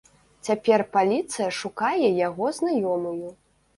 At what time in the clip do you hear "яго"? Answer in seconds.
2.27-2.45